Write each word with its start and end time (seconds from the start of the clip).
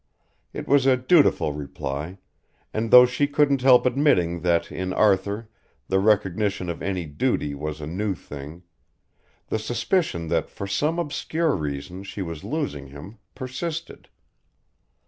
It 0.51 0.67
was 0.67 0.87
a 0.87 0.97
dutiful 0.97 1.53
reply, 1.53 2.17
and 2.73 2.89
though 2.89 3.05
she 3.05 3.27
couldn't 3.27 3.61
help 3.61 3.85
admitting 3.85 4.39
that 4.39 4.71
in 4.71 4.93
Arthur 4.93 5.47
the 5.89 5.99
recognition 5.99 6.69
of 6.71 6.81
any 6.81 7.05
duty 7.05 7.53
was 7.53 7.79
a 7.79 7.85
new 7.85 8.15
thing, 8.15 8.63
the 9.49 9.59
suspicion 9.59 10.27
that 10.29 10.49
for 10.49 10.65
some 10.65 10.97
obscure 10.97 11.55
reason 11.55 12.01
she 12.01 12.23
was 12.23 12.43
losing 12.43 12.87
him, 12.87 13.19
persisted. 13.35 14.09